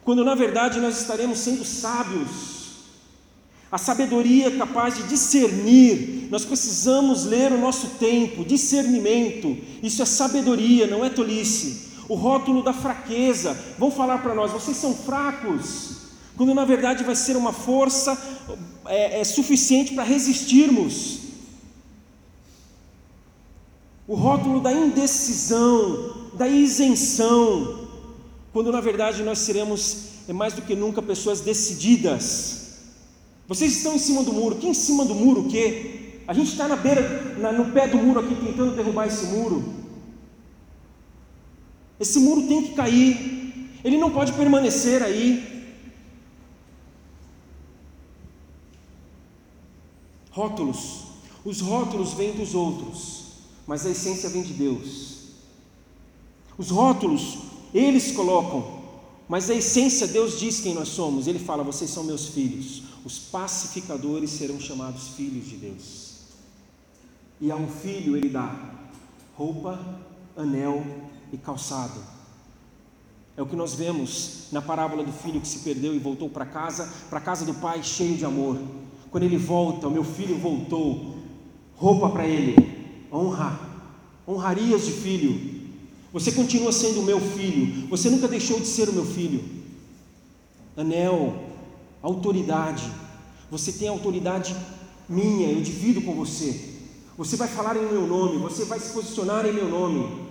[0.03, 2.58] Quando na verdade nós estaremos sendo sábios.
[3.71, 10.05] A sabedoria é capaz de discernir, nós precisamos ler o nosso tempo, discernimento, isso é
[10.05, 11.89] sabedoria, não é tolice.
[12.08, 15.97] O rótulo da fraqueza, vão falar para nós, vocês são fracos,
[16.36, 18.17] quando na verdade vai ser uma força
[18.88, 21.28] é, é suficiente para resistirmos.
[24.10, 27.88] O rótulo da indecisão, da isenção,
[28.52, 32.80] quando na verdade nós seremos é mais do que nunca pessoas decididas.
[33.48, 36.24] Vocês estão em cima do muro, que em cima do muro o quê?
[36.28, 39.63] A gente está na beira, na, no pé do muro aqui tentando derrubar esse muro.
[42.00, 45.72] Esse muro tem que cair, ele não pode permanecer aí.
[50.32, 51.04] Rótulos,
[51.45, 53.28] os rótulos vêm dos outros,
[53.69, 55.25] mas a essência vem de Deus.
[56.58, 57.38] Os rótulos,
[57.71, 58.79] eles colocam,
[59.27, 61.27] mas a essência, Deus diz quem nós somos.
[61.27, 62.82] Ele fala: Vocês são meus filhos.
[63.05, 66.15] Os pacificadores serão chamados filhos de Deus.
[67.39, 68.60] E a um filho ele dá
[69.36, 69.79] roupa,
[70.36, 70.84] anel
[71.32, 72.01] e calçado.
[73.38, 76.47] É o que nós vemos na parábola do filho que se perdeu e voltou para
[76.47, 78.58] casa, para casa do pai cheio de amor.
[79.12, 81.17] Quando ele volta, o meu filho voltou,
[81.77, 82.78] roupa para ele,
[83.12, 83.60] honra,
[84.28, 85.60] honrarias de filho,
[86.12, 87.88] você continua sendo o meu filho.
[87.88, 89.43] Você nunca deixou de ser o meu filho.
[90.76, 91.43] Anel,
[92.02, 92.89] autoridade.
[93.52, 94.56] Você tem autoridade
[95.08, 96.78] minha, eu divido com você.
[97.17, 100.28] Você vai falar em meu nome, você vai se posicionar em meu nome.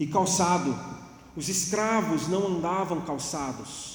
[0.00, 0.74] E calçado.
[1.36, 3.91] Os escravos não andavam calçados.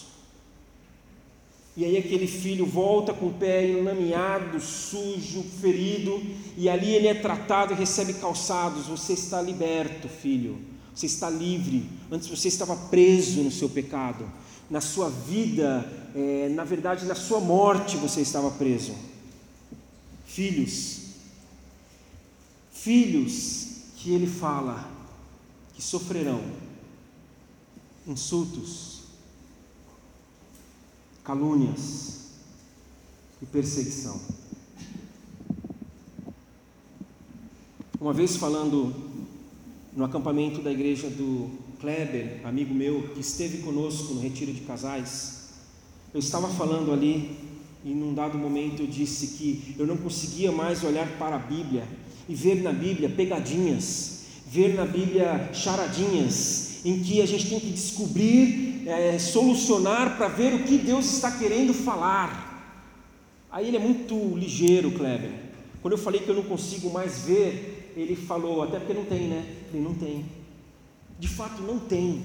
[1.77, 6.21] E aí aquele filho volta com o pé enlameado, sujo, ferido,
[6.57, 8.87] e ali ele é tratado e recebe calçados.
[8.87, 11.87] Você está liberto, filho você está livre.
[12.11, 14.29] Antes você estava preso no seu pecado.
[14.67, 18.95] Na sua vida, é, na verdade, na sua morte você estava preso.
[20.25, 21.01] Filhos,
[22.71, 24.89] filhos que ele fala
[25.73, 26.41] que sofrerão
[28.07, 28.96] insultos,
[31.27, 32.19] calúnias
[33.41, 34.17] e perseguição.
[37.99, 38.95] Uma vez falando
[39.93, 41.49] no acampamento da igreja do
[41.81, 45.49] Kleber, amigo meu, que esteve conosco no retiro de casais.
[46.13, 47.37] Eu estava falando ali
[47.83, 51.85] e num dado momento eu disse que eu não conseguia mais olhar para a Bíblia
[52.29, 57.71] e ver na Bíblia pegadinhas, ver na Bíblia charadinhas, em que a gente tem que
[57.71, 62.45] descobrir, é, solucionar para ver o que Deus está querendo falar.
[63.51, 65.31] Aí ele é muito ligeiro, Kleber.
[65.81, 69.27] Quando eu falei que eu não consigo mais ver ele falou, até porque não tem,
[69.27, 69.43] né?
[69.73, 70.23] Ele não tem.
[71.19, 72.23] De fato, não tem.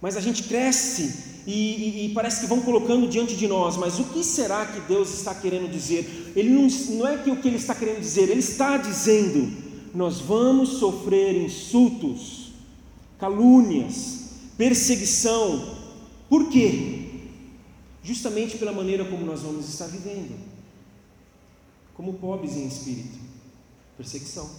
[0.00, 3.98] Mas a gente cresce e, e, e, parece que vão colocando diante de nós, mas
[3.98, 6.32] o que será que Deus está querendo dizer?
[6.36, 9.50] Ele não, não é que o que Ele está querendo dizer, Ele está dizendo:
[9.92, 12.43] nós vamos sofrer insultos,
[13.24, 14.18] calúnias,
[14.58, 15.76] perseguição.
[16.28, 17.30] Por quê?
[18.02, 20.38] Justamente pela maneira como nós vamos estar vivendo,
[21.94, 23.18] como pobres em espírito.
[23.96, 24.50] Perseguição.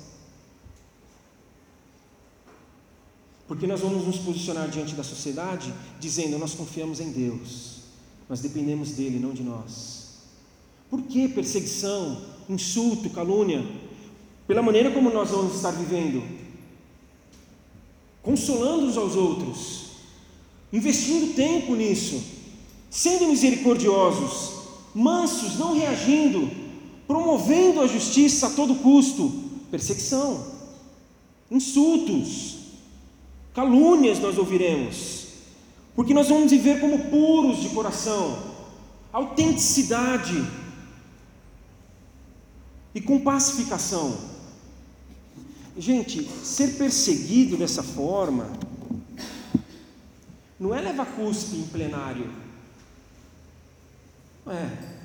[3.48, 7.82] Porque nós vamos nos posicionar diante da sociedade dizendo: nós confiamos em Deus,
[8.28, 10.06] nós dependemos dele, não de nós.
[10.90, 13.64] Por que perseguição, insulto, calúnia?
[14.48, 16.45] Pela maneira como nós vamos estar vivendo,
[18.26, 19.86] consolando uns aos outros,
[20.74, 22.22] investindo tempo nisso,
[22.90, 26.50] sendo misericordiosos, mansos, não reagindo,
[27.08, 29.32] promovendo a justiça a todo custo,
[29.70, 30.44] perseguição,
[31.52, 32.56] insultos,
[33.54, 35.28] calúnias nós ouviremos,
[35.96, 38.40] porque nós vamos viver como puros de coração,
[39.14, 40.44] autenticidade
[42.96, 44.35] e com pacificação.
[45.78, 48.50] Gente, ser perseguido dessa forma
[50.58, 52.30] não é levar cuspe em plenário.
[54.46, 54.96] Não é.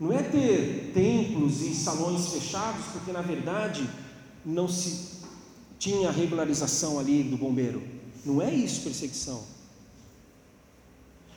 [0.00, 3.88] Não é ter templos e salões fechados, porque na verdade
[4.44, 5.20] não se
[5.78, 7.82] tinha regularização ali do bombeiro.
[8.24, 9.42] Não é isso perseguição.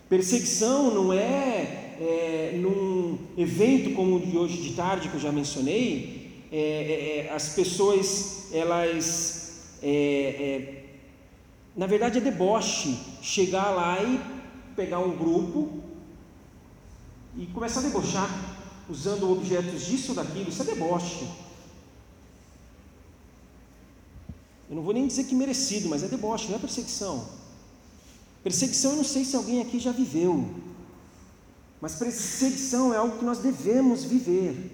[0.08, 5.32] Perseguição não é, é num evento como o de hoje de tarde que eu já
[5.32, 6.15] mencionei,
[6.52, 10.86] é, é, é as pessoas elas é, é,
[11.76, 14.20] na verdade é deboche chegar lá e
[14.76, 15.82] pegar um grupo
[17.38, 18.30] e começar a debochar
[18.90, 21.28] usando objetos disso ou daquilo, isso é deboche.
[24.70, 27.28] Eu não vou nem dizer que merecido, mas é deboche, não é perseguição.
[28.44, 30.50] Perseguição eu não sei se alguém aqui já viveu,
[31.82, 34.72] mas perseguição é algo que nós devemos viver,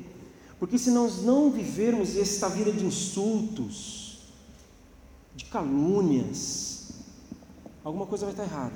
[0.61, 4.19] porque se nós não vivermos esta vida de insultos,
[5.35, 6.91] de calúnias,
[7.83, 8.75] alguma coisa vai estar errada.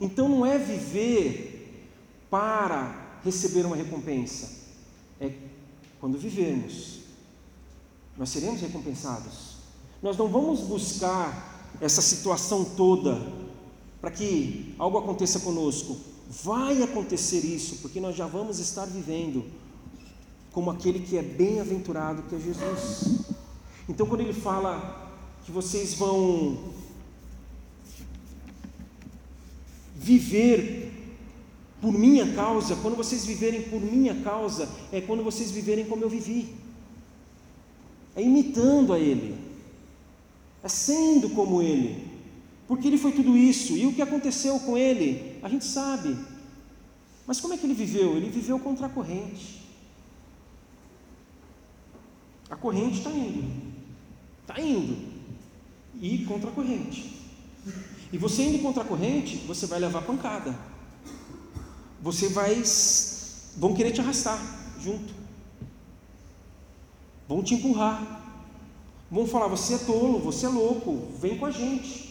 [0.00, 1.86] Então não é viver
[2.30, 4.48] para receber uma recompensa,
[5.20, 5.34] é
[6.00, 7.00] quando vivermos,
[8.16, 9.58] nós seremos recompensados.
[10.02, 13.20] Nós não vamos buscar essa situação toda
[14.00, 15.98] para que algo aconteça conosco.
[16.42, 19.44] Vai acontecer isso, porque nós já vamos estar vivendo
[20.52, 23.26] como aquele que é bem-aventurado, que é Jesus.
[23.88, 25.12] Então, quando ele fala
[25.44, 26.58] que vocês vão
[29.94, 30.92] viver
[31.80, 36.08] por minha causa, quando vocês viverem por minha causa, é quando vocês viverem como eu
[36.08, 36.54] vivi,
[38.16, 39.36] é imitando a Ele.
[40.62, 42.04] É sendo como Ele,
[42.66, 46.16] porque Ele foi tudo isso, e o que aconteceu com Ele, a gente sabe,
[47.26, 48.16] mas como é que Ele viveu?
[48.16, 49.57] Ele viveu contra a corrente,
[52.50, 53.50] a corrente está indo,
[54.40, 54.96] está indo,
[56.00, 57.20] e contra a corrente,
[58.12, 60.58] e você indo contra a corrente, você vai levar pancada,
[62.00, 62.62] você vai,
[63.56, 64.38] vão querer te arrastar
[64.80, 65.12] junto,
[67.28, 68.18] vão te empurrar,
[69.10, 72.08] Vão falar: você é tolo, você é louco, vem com a gente.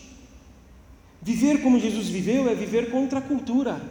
[1.21, 3.82] Viver como Jesus viveu é viver contra a cultura,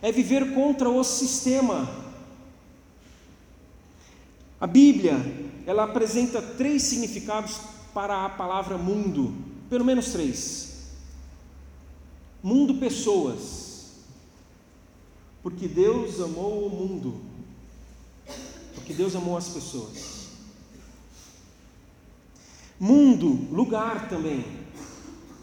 [0.00, 2.01] é viver contra o sistema.
[4.62, 5.16] A Bíblia,
[5.66, 7.58] ela apresenta três significados
[7.92, 9.34] para a palavra mundo,
[9.68, 10.92] pelo menos três.
[12.40, 14.04] Mundo, pessoas,
[15.42, 17.20] porque Deus amou o mundo,
[18.76, 20.28] porque Deus amou as pessoas.
[22.78, 24.44] Mundo, lugar também,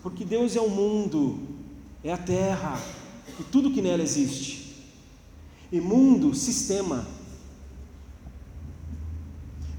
[0.01, 1.39] porque Deus é o mundo,
[2.05, 2.81] é a terra
[3.37, 4.87] e tudo que nela existe.
[5.69, 7.18] E mundo, sistema.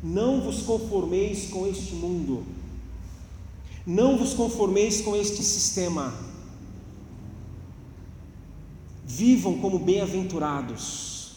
[0.03, 2.45] Não vos conformeis com este mundo,
[3.87, 6.15] não vos conformeis com este sistema.
[9.05, 11.33] Vivam como bem-aventurados.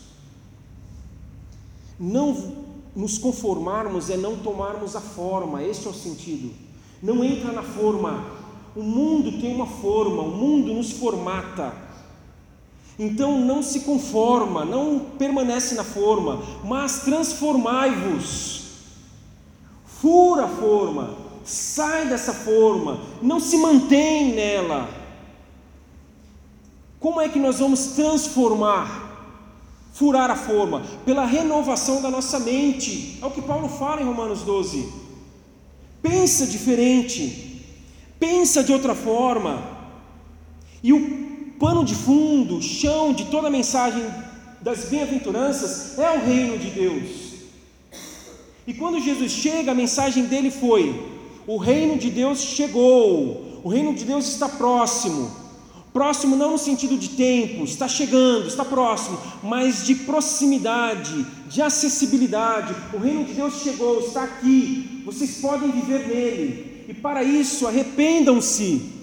[1.99, 2.54] Não
[2.95, 6.54] nos conformarmos é não tomarmos a forma, este é o sentido.
[7.02, 8.43] Não entra na forma.
[8.76, 11.82] O mundo tem uma forma, o mundo nos formata.
[12.97, 18.62] Então não se conforma, não permanece na forma, mas transformai-vos.
[19.86, 24.89] Fura a forma, sai dessa forma, não se mantém nela.
[26.99, 29.03] Como é que nós vamos transformar?
[29.93, 33.19] furar a forma, pela renovação da nossa mente.
[33.21, 34.91] É o que Paulo fala em Romanos 12.
[36.01, 37.63] Pensa diferente,
[38.20, 39.63] pensa de outra forma.
[40.82, 41.22] E o
[41.64, 44.05] pano de fundo, chão de toda a mensagem
[44.59, 47.09] das bem-aventuranças é o reino de Deus.
[48.68, 50.93] E quando Jesus chega, a mensagem dele foi:
[51.47, 55.32] o reino de Deus chegou, o reino de Deus está próximo.
[55.93, 62.76] Próximo não no sentido de tempo, está chegando, está próximo, mas de proximidade, de acessibilidade.
[62.91, 66.86] O reino de Deus chegou, está aqui, vocês podem viver nele.
[66.89, 69.03] E para isso, arrependam-se.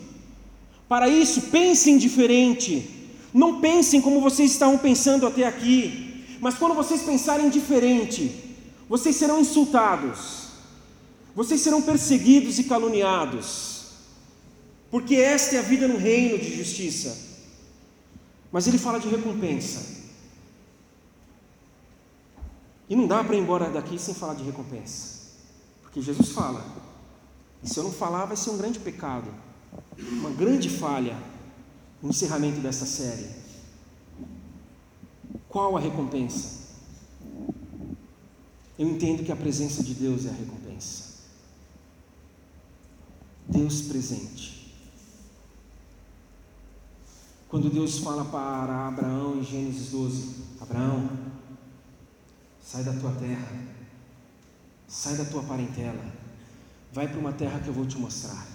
[0.91, 3.09] Para isso, pensem diferente.
[3.33, 9.39] Não pensem como vocês estavam pensando até aqui, mas quando vocês pensarem diferente, vocês serão
[9.39, 10.49] insultados,
[11.33, 13.69] vocês serão perseguidos e caluniados.
[14.91, 17.17] porque esta é a vida no reino de justiça.
[18.51, 20.01] Mas ele fala de recompensa.
[22.89, 25.21] E não dá para ir embora daqui sem falar de recompensa.
[25.83, 26.67] Porque Jesus fala,
[27.63, 29.33] e se eu não falar, vai ser um grande pecado,
[29.99, 31.17] uma grande falha
[32.03, 33.29] no encerramento dessa série.
[35.49, 36.61] Qual a recompensa?
[38.79, 41.11] Eu entendo que a presença de Deus é a recompensa.
[43.47, 44.61] Deus presente.
[47.49, 51.11] Quando Deus fala para Abraão em Gênesis 12: Abraão,
[52.63, 53.67] sai da tua terra,
[54.87, 56.05] sai da tua parentela,
[56.93, 58.47] vai para uma terra que eu vou te mostrar.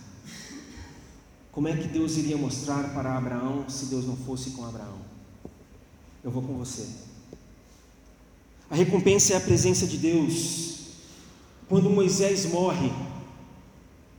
[1.55, 4.97] Como é que Deus iria mostrar para Abraão se Deus não fosse com Abraão?
[6.21, 6.85] Eu vou com você.
[8.69, 10.79] A recompensa é a presença de Deus.
[11.69, 12.91] Quando Moisés morre,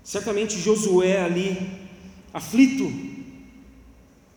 [0.02, 1.78] certamente Josué ali,
[2.32, 2.90] aflito,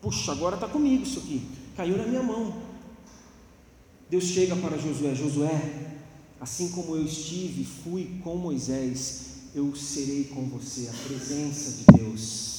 [0.01, 1.47] puxa, agora está comigo isso aqui,
[1.77, 2.53] caiu na minha mão.
[4.09, 5.93] Deus chega para Josué: Josué,
[6.41, 12.58] assim como eu estive, fui com Moisés, eu serei com você, a presença de Deus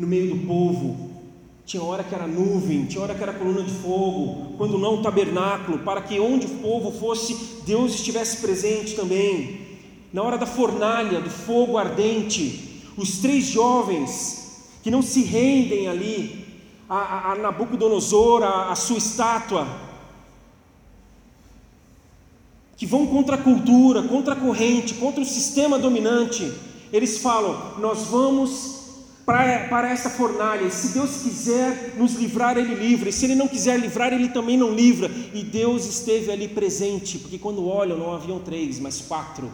[0.00, 1.10] no meio do povo.
[1.66, 5.80] Tinha hora que era nuvem, tinha hora que era coluna de fogo, quando não tabernáculo,
[5.80, 9.60] para que onde o povo fosse, Deus estivesse presente também.
[10.10, 16.46] Na hora da fornalha, do fogo ardente, os três jovens que não se rendem ali
[16.88, 19.68] a, a, a Nabucodonosor, a, a sua estátua,
[22.74, 26.50] que vão contra a cultura, contra a corrente, contra o sistema dominante,
[26.90, 28.79] eles falam: Nós vamos
[29.68, 30.68] para, essa fornalha.
[30.70, 33.08] Se Deus quiser nos livrar, Ele livra.
[33.08, 35.10] E se Ele não quiser livrar, Ele também não livra.
[35.32, 39.50] E Deus esteve ali presente, porque quando olham, não haviam três, mas quatro.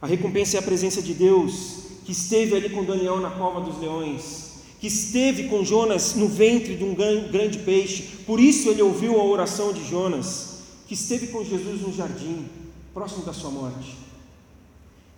[0.00, 3.78] A recompensa é a presença de Deus, que esteve ali com Daniel na cova dos
[3.80, 9.20] leões, que esteve com Jonas no ventre de um grande peixe, por isso ele ouviu
[9.20, 12.46] a oração de Jonas, que esteve com Jesus no jardim,
[12.92, 14.02] próximo da sua morte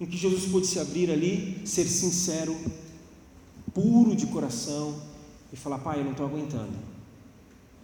[0.00, 2.56] em que Jesus pôde se abrir ali, ser sincero,
[3.72, 5.00] puro de coração
[5.52, 6.76] e falar: Pai, eu não estou aguentando.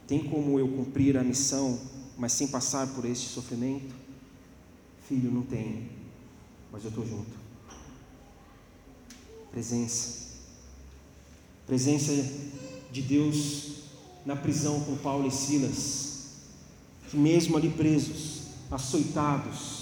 [0.06, 1.78] Tem como eu cumprir a missão,
[2.18, 3.94] mas sem passar por este sofrimento?
[5.08, 5.88] Filho, não tem,
[6.72, 7.30] mas eu estou junto.
[9.50, 10.30] Presença.
[11.66, 12.12] Presença
[12.90, 13.70] de Deus
[14.26, 16.30] na prisão com Paulo e Silas,
[17.08, 19.79] que mesmo ali presos, açoitados,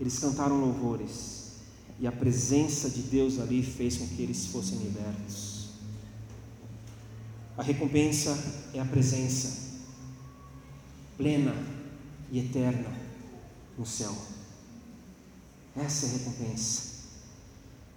[0.00, 1.38] eles cantaram louvores
[1.98, 5.68] e a presença de Deus ali fez com que eles fossem libertos.
[7.56, 8.38] A recompensa
[8.72, 9.68] é a presença
[11.16, 11.54] plena
[12.30, 12.96] e eterna
[13.76, 14.16] no céu.
[15.76, 16.82] Essa é a recompensa.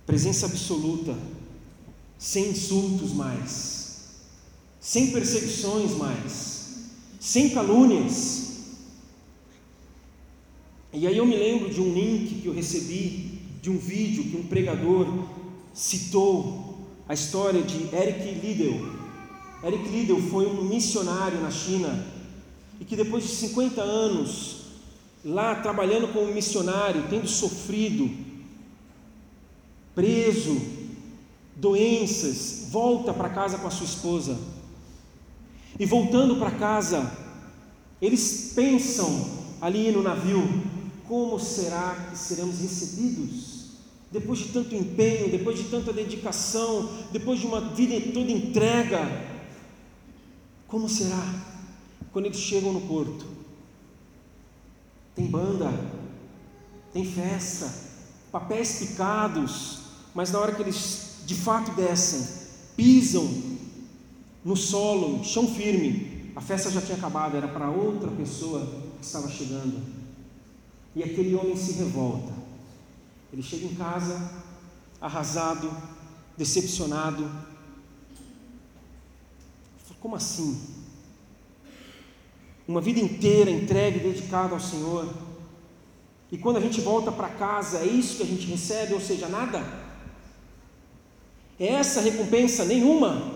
[0.08, 1.16] Presença absoluta,
[2.18, 3.99] sem insultos mais,
[4.80, 6.70] sem perseguições mais,
[7.20, 8.51] sem calúnias
[10.94, 14.38] e aí eu me lembro de um link que eu recebi de um vídeo que
[14.38, 15.08] um pregador
[15.74, 19.02] citou a história de Eric Liddell.
[19.64, 22.06] Eric Liddell foi um missionário na China
[22.80, 24.62] e que depois de 50 anos
[25.24, 28.10] lá trabalhando como missionário, tendo sofrido,
[29.94, 30.60] preso,
[31.56, 34.38] doenças, volta para casa com a sua esposa.
[35.80, 37.12] E voltando para casa,
[38.02, 40.42] eles pensam ali no navio,
[41.12, 43.72] como será que seremos recebidos?
[44.09, 49.28] Depois de tanto empenho, depois de tanta dedicação, depois de uma vida toda entrega,
[50.70, 51.22] como será
[52.14, 53.26] quando eles chegam no porto?
[55.14, 55.70] Tem banda,
[56.93, 57.70] tem festa,
[58.32, 59.80] papéis picados,
[60.16, 62.26] mas na hora que eles de fato descem,
[62.78, 63.30] pisam
[64.45, 68.66] no solo, chão firme, a festa já tinha acabado, era para outra pessoa
[68.97, 70.01] que estava chegando.
[70.96, 72.34] E aquele homem se revolta.
[73.32, 74.44] Ele chega em casa
[75.00, 75.72] arrasado,
[76.38, 77.30] decepcionado.
[80.00, 80.60] Como assim?
[82.68, 85.08] Uma vida inteira entregue, dedicada ao Senhor.
[86.32, 89.28] E quando a gente volta para casa, é isso que a gente recebe, ou seja,
[89.30, 89.64] nada?
[91.60, 92.66] É essa recompensa?
[92.66, 93.32] Nenhuma.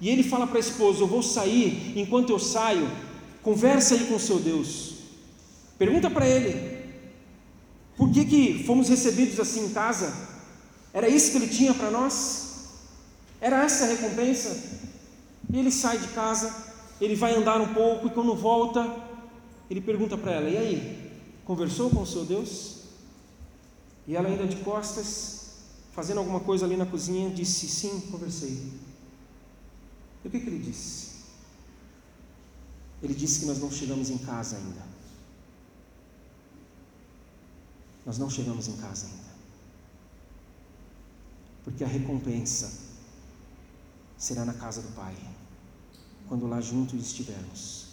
[0.00, 2.90] E ele fala para a esposa: Eu vou sair, enquanto eu saio,
[3.42, 4.95] conversa aí com o seu Deus.
[5.78, 6.76] Pergunta para ele:
[7.96, 10.12] por que, que fomos recebidos assim em casa?
[10.92, 12.46] Era isso que ele tinha para nós?
[13.40, 14.80] Era essa a recompensa?
[15.52, 16.54] E ele sai de casa,
[17.00, 18.96] ele vai andar um pouco e quando volta,
[19.70, 21.06] ele pergunta para ela: e aí?
[21.44, 22.76] Conversou com o seu Deus?
[24.06, 25.50] E ela ainda de costas,
[25.92, 28.72] fazendo alguma coisa ali na cozinha, disse: Sim, conversei.
[30.24, 31.16] E o que, que ele disse?
[33.02, 34.82] Ele disse que nós não chegamos em casa ainda.
[38.06, 39.26] Nós não chegamos em casa ainda.
[41.64, 42.72] Porque a recompensa
[44.16, 45.14] será na casa do Pai,
[46.28, 47.86] quando lá juntos estivermos.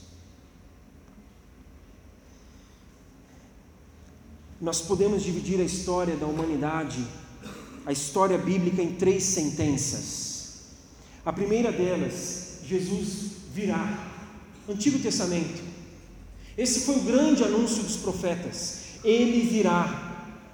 [4.61, 7.05] Nós podemos dividir a história da humanidade,
[7.85, 10.43] a história bíblica, em três sentenças.
[11.25, 14.11] A primeira delas, Jesus virá.
[14.69, 15.61] Antigo Testamento.
[16.57, 18.83] Esse foi o grande anúncio dos profetas.
[19.03, 20.02] Ele virá.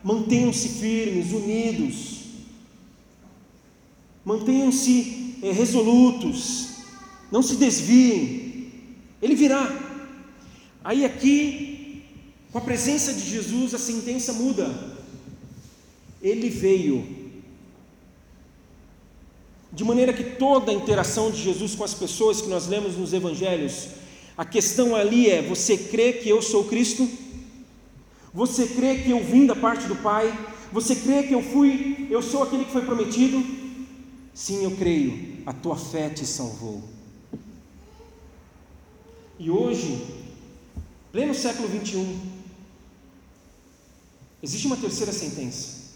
[0.04, 2.20] Mantenham-se firmes, unidos.
[4.24, 6.70] Mantenham-se é, resolutos.
[7.32, 8.72] Não se desviem.
[9.22, 9.68] Ele virá.
[10.84, 11.70] Aí aqui
[12.52, 14.74] com a presença de Jesus, a sentença muda.
[16.22, 17.18] Ele veio.
[19.72, 23.14] De maneira que toda a interação de Jesus com as pessoas que nós lemos nos
[23.14, 23.90] evangelhos,
[24.36, 27.08] a questão ali é: você crê que eu sou Cristo?
[28.34, 30.32] Você crê que eu vim da parte do Pai?
[30.72, 33.44] Você crê que eu fui, eu sou aquele que foi prometido?
[34.34, 35.40] Sim, eu creio.
[35.46, 36.84] A tua fé te salvou.
[39.40, 40.06] E hoje,
[41.12, 42.40] pleno século 21,
[44.42, 45.90] Existe uma terceira sentença.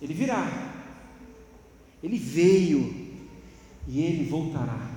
[0.00, 0.72] Ele virá.
[2.02, 3.16] Ele veio
[3.88, 4.90] e ele voltará.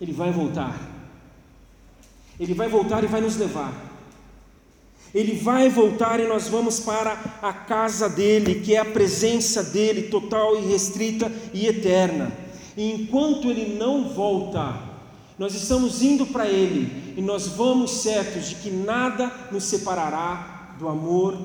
[0.00, 0.97] Ele vai voltar.
[2.38, 3.88] Ele vai voltar e vai nos levar.
[5.14, 7.12] Ele vai voltar e nós vamos para
[7.42, 12.30] a casa dele, que é a presença dele total e restrita e eterna.
[12.76, 14.88] E enquanto ele não volta,
[15.38, 20.88] nós estamos indo para ele e nós vamos certos de que nada nos separará do
[20.88, 21.36] amor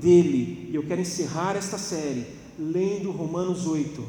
[0.00, 0.68] dele.
[0.70, 2.26] E eu quero encerrar esta série
[2.58, 4.04] lendo Romanos 8,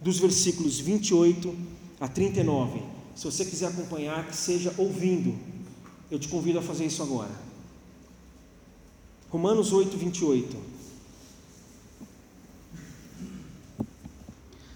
[0.00, 1.54] dos versículos 28
[1.98, 2.80] a 39.
[3.14, 5.34] Se você quiser acompanhar, que seja ouvindo,
[6.10, 7.30] eu te convido a fazer isso agora.
[9.30, 10.56] Romanos 8, 28.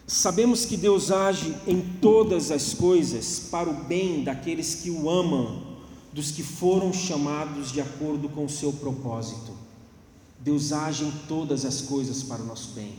[0.06, 5.62] Sabemos que Deus age em todas as coisas para o bem daqueles que o amam
[6.12, 9.52] dos que foram chamados de acordo com o seu propósito.
[10.40, 12.94] Deus age em todas as coisas para o nosso bem.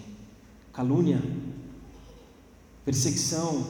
[0.71, 1.21] Calúnia,
[2.85, 3.67] perseguição,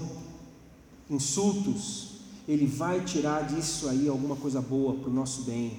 [1.10, 2.11] insultos,
[2.48, 5.74] Ele vai tirar disso aí alguma coisa boa para o nosso bem,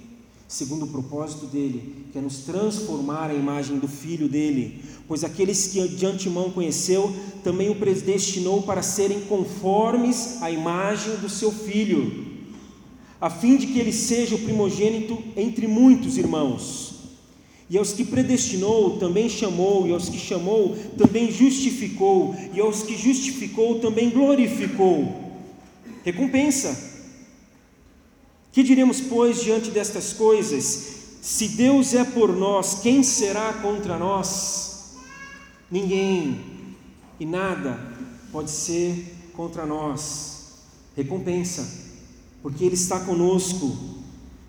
[0.46, 5.68] segundo o propósito dele, que é nos transformar à imagem do Filho dele, pois aqueles
[5.68, 12.32] que de antemão conheceu, também o predestinou para serem conformes à imagem do seu Filho
[13.22, 16.94] a fim de que ele seja o primogênito entre muitos irmãos.
[17.70, 22.96] E aos que predestinou, também chamou, e aos que chamou, também justificou, e aos que
[22.96, 25.21] justificou, também glorificou.
[26.05, 26.90] Recompensa.
[28.53, 30.64] Que diremos, pois, diante destas coisas?
[31.22, 34.96] Se Deus é por nós, quem será contra nós?
[35.70, 36.40] Ninguém
[37.18, 37.78] e nada
[38.30, 40.59] pode ser contra nós.
[40.96, 41.82] Recompensa
[42.42, 43.74] porque Ele está conosco.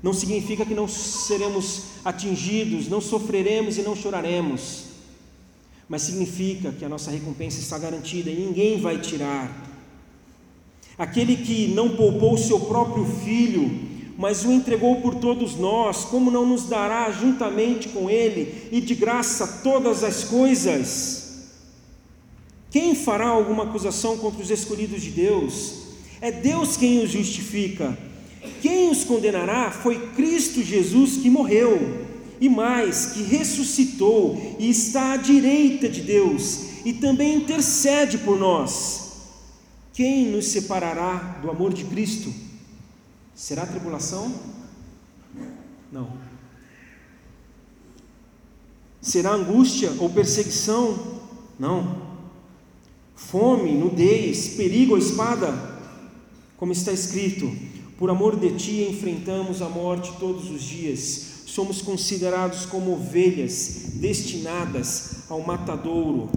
[0.02, 4.86] Não significa que não seremos atingidos, não sofreremos e não choraremos,
[5.88, 9.73] mas significa que a nossa recompensa está garantida e ninguém vai tirar.
[10.98, 13.72] Aquele que não poupou seu próprio filho,
[14.18, 18.94] mas o entregou por todos nós, como não nos dará juntamente com ele e de
[18.94, 21.24] graça todas as coisas?
[22.70, 25.84] Quem fará alguma acusação contra os escolhidos de Deus?
[26.22, 27.98] É Deus quem os justifica.
[28.62, 32.04] Quem os condenará foi Cristo Jesus que morreu,
[32.40, 39.03] e mais, que ressuscitou e está à direita de Deus e também intercede por nós.
[39.94, 42.34] Quem nos separará do amor de Cristo?
[43.36, 44.34] Será tribulação?
[45.92, 46.12] Não.
[49.00, 51.22] Será angústia ou perseguição?
[51.60, 52.02] Não.
[53.16, 55.54] Fome, nudez, perigo ou espada?
[56.58, 57.56] Como está escrito:
[57.98, 65.30] Por amor de ti enfrentamos a morte todos os dias, somos considerados como ovelhas destinadas
[65.30, 66.32] ao matadouro.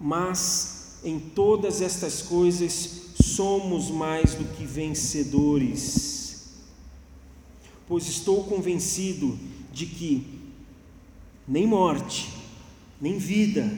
[0.00, 0.73] Mas
[1.04, 6.54] em todas estas coisas somos mais do que vencedores,
[7.86, 9.38] pois estou convencido
[9.72, 10.26] de que
[11.46, 12.30] nem morte,
[13.00, 13.70] nem vida,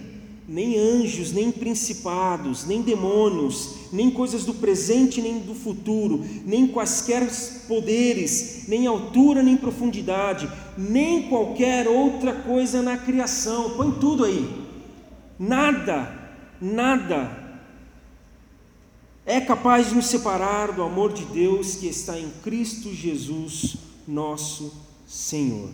[0.49, 7.29] nem anjos, nem principados, nem demônios, nem coisas do presente nem do futuro, nem quaisquer
[7.67, 10.49] poderes, nem altura nem profundidade,
[10.79, 13.71] nem qualquer outra coisa na criação.
[13.71, 14.49] Põe tudo aí.
[15.39, 16.16] Nada,
[16.61, 17.45] nada
[19.25, 23.77] é capaz de nos separar do amor de Deus que está em Cristo Jesus,
[24.07, 24.73] nosso
[25.07, 25.71] Senhor.